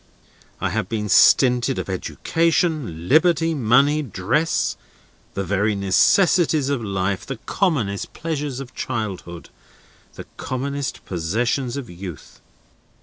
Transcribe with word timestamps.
I 0.59 0.69
have 0.71 0.89
been 0.89 1.09
stinted 1.09 1.77
of 1.77 1.87
education, 1.87 3.07
liberty, 3.07 3.53
money, 3.53 4.01
dress, 4.01 4.75
the 5.35 5.43
very 5.43 5.75
necessaries 5.75 6.69
of 6.69 6.83
life, 6.83 7.23
the 7.23 7.37
commonest 7.45 8.11
pleasures 8.11 8.59
of 8.59 8.73
childhood, 8.73 9.51
the 10.15 10.25
commonest 10.37 11.05
possessions 11.05 11.77
of 11.77 11.87
youth. 11.87 12.41